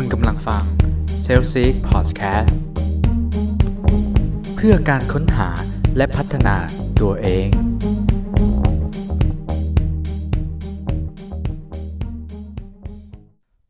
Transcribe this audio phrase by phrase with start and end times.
[0.00, 0.64] คุณกำลังฟัง
[1.24, 2.50] s a l s eek Podcast
[4.54, 5.48] เพื่อการค้นหา
[5.96, 6.56] และพัฒนา
[7.00, 7.48] ตัวเอง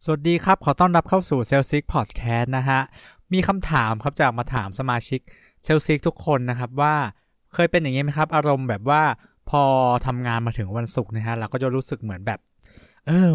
[0.05, 2.81] สวัสดีครับ ขอต้อนรับเข้าสู่ s a l s eek Podcast นะฮะ
[3.33, 5.21] มีคำถามครับจากมาถามสมาชิก
[5.67, 6.95] s a l s eek ทุกคนนะครับว่า
[7.55, 9.03] เคยเป็นอย่างนี้ไหมครับ อารมณ์แบบว่า
[9.51, 9.63] พอ
[10.07, 12.39] ทำงานมาถึงวันศุกร์นะฮะเราก็จะรู้สึกเหมือนแบบ
[13.09, 13.35] เออ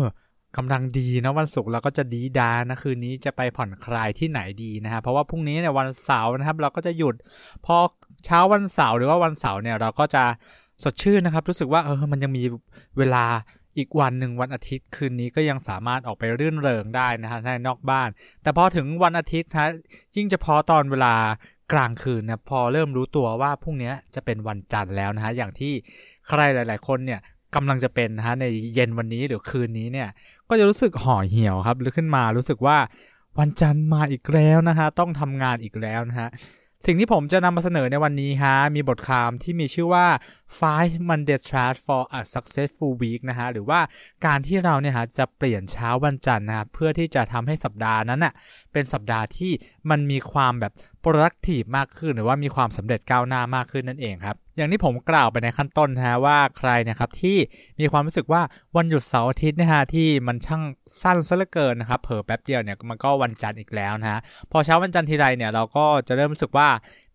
[0.58, 7.16] กำลังดีนะวันศุกร์เราก็จะดีดานะคืนนี้จะไปผ่อนคลายที่ไหนดีนะฮะเพราะว่าพรุ่งนี้เนี่ยวันเสาร์นะครับ เราก็จะหยุด
[7.66, 7.78] พอ
[8.26, 10.24] เช้าวันเสาร์หรือว่าวันเสาร์เนี่ยเราก็จะ
[10.84, 12.44] สดชื่นนะครับ รู้สึกว่าเออมันยังมี
[12.98, 13.26] เวลา
[13.78, 18.10] อีกวันหนึ่งวันอาทิตย์คืนนี้ก็ยังสามารถออกไปรื่นเริงได้นะฮะในนอกบ้าน
[18.44, 19.70] แต่พอถึงวันอาทิตย์ฮะ
[20.16, 21.16] ยิ่งเฉพาะตอนเวลา
[21.74, 25.74] กลางคืนนะพอเริ่มรู้ตัวว่าพรุ่งนี้จะเป็นวันจันทร์แล้วนะฮะอย่างที่
[26.28, 27.20] ใครหลาย ๆ คนเนี่ย
[27.56, 30.10] กำลังจะเป็นนะฮะในเย็นวันนี้หรือคืนนี้เนี่ย
[30.50, 32.78] ก็จะรู้สึกห่อเหี่ยวครับหรือขึ้นมารู้สึกว่า
[33.40, 36.30] วันจันทร์มาอีกแล้วนะฮะต้องทำงานอีกแล้วนะฮะ
[36.86, 40.06] สิ่งที่ผมจะนำมาเสนอในวันนี้ฮะมีบทความที่มีชื่อว่า
[40.60, 43.80] five Monday Trash for a Successful Week นะฮะหรือว่า
[44.26, 48.34] การที่เราเนี่ยฮะจะเปลี่ยนเช้าวันจันทร์นะครับเพื่อที่จะทำให้สัปดาห์นั้นน่ะ
[48.74, 49.52] เป็นสัปดาห์ที่
[49.90, 50.74] มันมีความแบบ
[51.04, 57.38] productive มากขึ้น หรือว่ามีความสำเร็จก้าวหน้ามากขึ้นนั่นเองครับอย่างที่ผมกล่าวไปในขั้นต้นนะฮะว่าใครนะครับที่
[57.80, 58.42] มีความรู้สึกว่า
[58.76, 60.64] วันหยุดเสาร์อาทิตย์นะฮะที่มันช่าง
[61.02, 64.20] สั้นซะเหลือเกินนะครับเผลอแป๊บเดียวเนี่ยมันก็วันจันทร์อีกแล้วนะฮะ
[64.52, 66.70] พอเช้าวันจันทร์ทีไรเนี่ยเราก็จะเริ่มรู้สึกว่า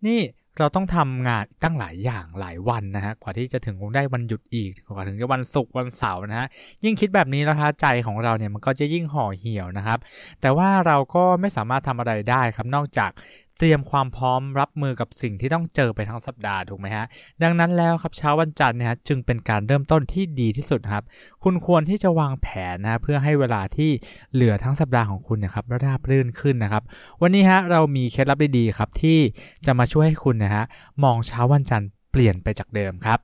[0.07, 0.21] นี่
[0.59, 6.49] เราต้องทำงานตั้งหลายอย่างหลายวันนะฮะกว่าที่จะถึงได้วันหยุดอีกกว่าถึงจะวันศุกร์วันเสาร์นะฮะ
[6.85, 9.99] ยิ่งคิดแบบนี้แล้วฮะใจของเราเนี่ยมันก็จะยิ่งห่อเหี่ยวนะครับ
[10.41, 13.11] แต่ว่าเราก็ไม่สามารถทำอะไรได้ครับนอกจาก
[13.59, 17.07] เตรียมความพร้อมรับมือกับสิ่งที่ต้องเจอไปทั้งสัปดาห์ถูกไหมฮะ
[17.43, 21.05] ดังนั้นแล้วครับเช้าวันจันทร์เนี่ยจึงเป็นการเริ่มต้นที่ดีที่สุดครับ
[21.45, 23.91] คุณควรที่จะวางแผนนะเพื่อให้เวลาที่
[24.35, 26.83] เหลือทั้งสัปดาห์ของคุณนะครับราบรื่นขึ้นนะครับ
[27.23, 29.19] วันนี้ฮะเรามีเคล็ดลับดีๆครับที่
[29.67, 30.65] จะมาช่วยให้คุณนะฮะ
[31.05, 33.19] มองเช้าวันจันทร์เปลี่ยนไปจากเดิมครับ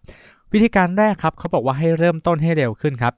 [0.52, 3.14] วิธีการแรกครับเขาบอกว่าให้เริ่มต้นให้เร็วขึ้นครับ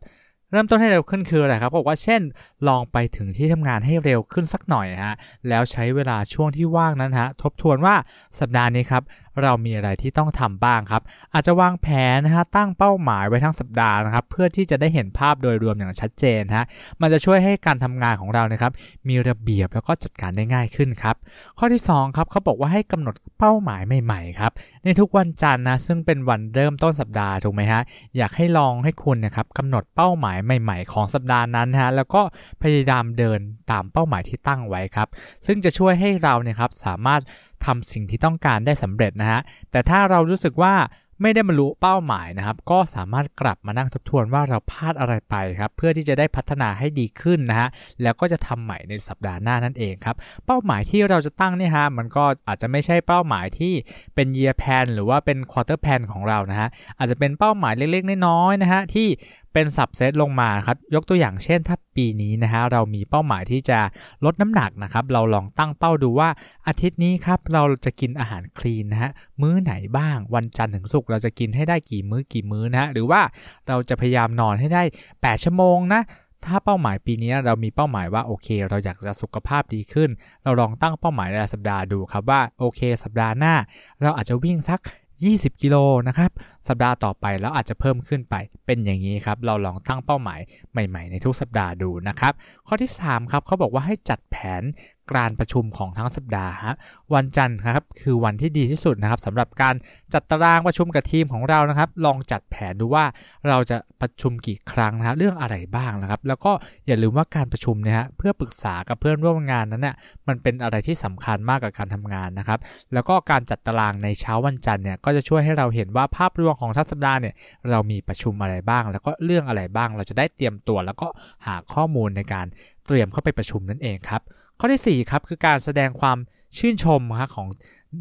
[0.51, 2.23] เริ่มต้นให้เร็วขึ้นคืออะไรครับบอกว่าเช่น
[2.69, 5.15] ลองไปถึงที่ทำงานให้เร็วขึ้นสักหน่อยฮะ
[5.49, 7.95] แล้วใช้เวลาช่วงที่ว่างนั้นฮะทบทวนว่า
[8.39, 9.03] สัปดาห์นี้ครับ
[9.43, 11.03] เรามีอะไรที่ต้องทำบ้างครับ
[11.35, 16.65] อาจจะวางแผนนะฮะตั้งเป้าหมายไว้ทั้งสัปดาห์นะครับ เพื่อที่จะได้เห็นภาพโดยรวมอย่างชัดเจนฮะ
[17.01, 18.73] มันจะช่วยให้การทำงานของเรานะครับ
[19.09, 21.17] มีระเบียบแล้วก็จัดการได้ง่ายขึ้นครับ
[21.59, 24.53] ข้อที่2ครับเขาบอกว่าให้กำหนดเป้าหมายใหม่ๆครับ
[24.85, 27.83] ในทุกวันจันทร์นะซึ่งเป็นวันเริ่มต้นสัปดาห์ถูกไหมฮะ
[28.17, 32.23] อยากให้ลองให้คุณนะครับกำหนดเป้าหมายใหม่ ๆ ของสัปดาห์นั้นฮะแล้วก็
[32.63, 35.09] พยายามเดินตามเป้าหมายที่ตั้งไว้ครับ
[35.47, 37.23] ซึ่งจะช่วยให้เราเนี่ยครับสามารถ
[37.65, 39.41] ทำสิ่งที่ต้องการได้สำเร็จนะฮะ
[39.71, 40.75] แต่ถ้าเรารู้สึกว่า
[41.23, 47.69] ไม่ได้บรรลุเป้าหมายนะครับ ก็สามารถกลับมานั่งทบทวนว่าเราพลาดอะไรไปครับ เพื่อที่จะได้พัฒนาให้ดีขึ้นนะฮะ
[48.03, 50.17] แล้วก็จะทำใหม่ในสัปดาห์หน้านั่นเองครับ
[50.47, 53.73] เป้าหมายที่เราจะตั้งเนี่ยฮะ มันก็อาจจะไม่ใช่เป้าหมายที่
[54.15, 56.69] เป็น year plan หรือว่าเป็น quarter plan ของเรานะฮะ
[56.99, 59.09] อาจจะเป็นเป้าหมายเล็กๆ น้อยๆนะฮะที่
[59.53, 63.79] เป็นสับเซตลงมาครับยกตัวอย่างเช่น ถ้าปีนี้นะฮะเรามีเป้าหมายที่จะ
[64.25, 66.29] ลดน้ำหนักนะครับเราลองตั้งเป้าดูว่า
[66.67, 73.21] อาทิตย์นี้ครับเราจะกินอาหารคลีนนะฮะมื้อไหนบ้าง วันจันทร์ถึงศุกร์เราจะกินให้ได้กี่มื้อกี่มื้อนะฮะหรือว่า
[73.69, 76.03] เราจะพยายามนอนให้ได้ 8 ชั่วโมงนะ
[76.45, 80.11] ถ้าเป้าหมายปีนี้เรามีเป้าหมายว่าโอเค เราอยากจะสุขภาพดีขึ้น
[80.45, 83.55] เราลองตั้งเป้าหมายรายสัปดาห์ดูครับว่าโอเค สัปดาห์หน้า
[84.03, 84.81] เราอาจจะวิ่งสัก
[85.25, 85.77] 20 กิโล
[86.09, 86.31] นะครับ
[86.69, 88.35] สัปดาห์ต่อไปแล้วอาจจะเพิ่มขึ้นไป
[88.67, 90.41] เป็นอย่างนี้ครับ เราลองตั้งเป้าหมาย
[90.73, 92.33] ใหม่ ๆ ในทุกสัปดาห์ดูนะครับ
[92.67, 94.63] ข้อที่ 3 ครับเขาบอกว่าให้จัดแผน
[95.11, 96.75] การประชุมของทั้งสัปดาห์ฮะ
[97.15, 99.75] วันจันทร์ครับคือวันที่ดีที่สุดนะครับสำหรับการ
[100.15, 103.05] จัดตารางประชุมกับทีมของเรานะครับ ลองจัดแผนดูว่า
[103.49, 106.53] เราจะประชุมกี่ครั้งนะฮะเรื่องอะไรบ้างนะครับ แล้วก็
[106.87, 109.95] อย่าลืมว่าการประชุมเนี่ยฮะเพื่อปรึกษากับเพื่อนร่วมงานนั้นเนี่ย
[110.29, 112.59] มันเป็นอะไรที่สำคัญมากกับการทำงานนะครับ
[112.93, 117.35] แล้วก็การจัดตารางในเช้าวันจันทร์เนี่ยก็จะช่วยให้เราเห็นว่าภาพรวมของทั้งสัปดาห์เนี่ย
[117.71, 121.09] เรามีประชุมอะไรบ้าง แล้วก็เรื่องอะไรบ้างเราจะได้เตรียมตัว แล้วก็
[121.47, 122.47] หาข้อมูลในการ
[122.87, 124.23] เตรียมเข้าไปประชุมนั่นเองครับ
[124.59, 126.19] ข้อที่ 4 ครับ คือการแสดงความ
[126.59, 127.49] ชื่นชมครับของ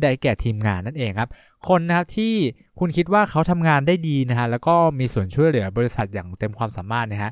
[0.02, 1.30] ได้แก่ทีมงานนั่นเองครับ
[1.68, 2.34] คนนะครับที่
[2.80, 7.32] คุณคิดว่าเขาทำงานได้ดีนะฮะแล้วก็มีส่วนช่วยเหลือบริษัทอย่างเต็มความสามารถนะฮะ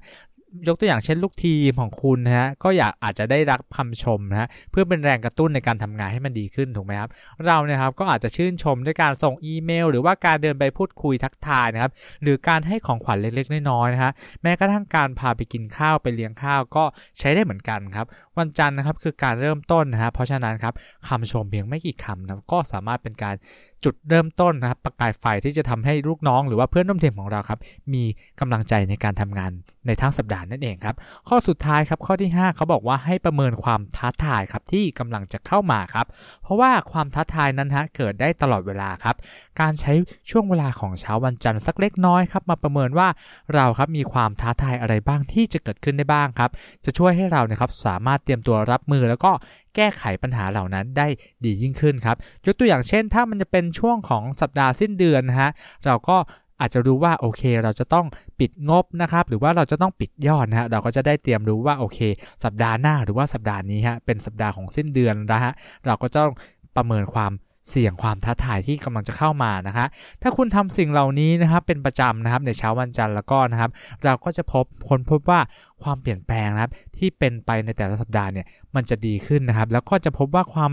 [0.68, 7.10] ยกตัวอย่างเช่นลูกทีมของคุณนะฮะก็อยากอาจจะได้รับคำชมนะฮะเพื่อเป็นแรงกระตุ้นในการทำงานให้มันดีขึ้นถูกไหมครับ
[7.46, 11.92] เราเนี่ยครับก็อาจจะชื่นชมด้วยการส่งอีเมล หรือว่าการเดินไปพูดคุยทักทายนะครับ
[12.24, 14.12] หรือการให้ของขวัญเล็กๆน้อยๆนะฮะ
[14.44, 16.84] แม้กระทั่งการพาไปกินข้าวไปเลี้ยงข้าวก็
[17.20, 18.06] ใช้ได้เหมือนกันครับ
[18.38, 20.74] วันจันทร์นะครับคือการเริ่มต้นนะฮะเพราะฉะนั้นครับ
[21.08, 23.36] คำชมเพียงไม่กี่คำนะก็สามารถเป็นการ
[23.84, 27.60] จุดเริ่มต้นนะครับประกายไฟที่จะทำให้ลูกน้องหรือว่าเพื่อนร่วมทีมของเราครับ
[27.94, 28.04] มี
[28.40, 29.52] กำลังใจในการทำงาน
[29.88, 30.96] ในทั้งสัปดาห์นั่นเองครับ
[31.28, 36.06] ข้อสุดท้ายครับข้อที่ 5 เขาบอกว่าให้ประเมินความท้าทายครับที่กำลังจะเข้ามาครับ
[36.44, 39.16] เพราะว่าความท้าทายนั้นฮะเกิดได้ตลอดเวลาครับ
[39.62, 39.94] การใช้
[40.32, 43.08] ช่วงเวลาของเช้าวันจันทร์สักเล็กน้อยครับมาประเมินว่า
[43.54, 46.52] เราครับมีความท้าทายอะไรบ้างที่จะเกิดขึ้นได้บ้างครับ
[46.86, 49.32] จะช่วยให้เราเนี่ยครับสามารถเตรียมตัวรับมือแล้วก็
[49.76, 51.08] แก้ไขปัญหาเหล่านั้นได้
[51.46, 55.52] ดียิ่งขึ้นครับ ยกตัวอย่างเช่น ถ้ามันจะเป็นช่วงของสัปดาห์สิ้นเดือนนะฮะ
[55.86, 56.18] เราก็
[56.60, 58.06] อาจจะรู้ว่าโอเค เราจะต้อง
[58.40, 62.00] ปิดงบนะครับหรือว่าเราจะต้องปิดยอดนะฮะเราก็จะได้เตรียมรู้ว่าโอเค
[62.44, 65.52] สัปดาห์หน้าหรือว่าสัปดาห์นี้ฮะเป็นสัปดาห์ของสิ้นเดือนนะฮะ
[65.86, 66.32] เราก็ต้อง
[66.76, 67.32] ประเมินความ
[67.70, 69.86] เสี่ยงความท้าทายที่กำลังจะเข้ามานะคะ
[70.22, 73.72] ถ้าคุณทำสิ่งเหล่านี้นะครับเป็นประจำนะครับในเช้าวันจันทร์แล้วก็นะครับ
[74.06, 75.40] เราก็จะพบค้นพบว่า
[75.84, 78.46] ความเปลี่ยนแปลงนะครับที่เป็นไปในแต่ละสัปดาห์เนี่ย
[78.76, 80.72] มันจะดีขึ้นนะครับ แล้วก็จะพบว่าความ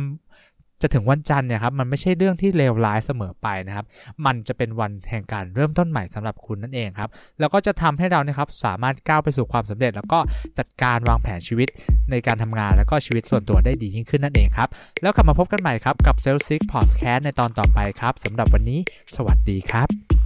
[0.81, 3.87] จะถึงวันจันทร์เนี่ยครับมันไม่ใช่เรื่องที่เลวร้ายเสมอไปนะครับ
[4.27, 7.11] มันจะเป็นวันแห่งการเริ่มต้นใหม่สำหรับคุณนั่นเองครับ
[7.41, 10.19] แล้วก็จะทำให้เราเนี่ยครับสามารถก้าวไปสู่ความสำเร็จ แล้วก็
[10.59, 11.69] จัดการวางแผนชีวิต
[12.11, 14.69] ในการทำงานแล้วก็ชีวิตส่วนตัวได้ดียิ่งขึ้นนั่นเองครับ
[15.03, 18.81] แล้วกลับมาพบกันใหม่ครับกับ s a l e s i c Podcast ในตอนต่อไปครับสำหรับวันนี้
[19.17, 20.20] สวัสดีครับ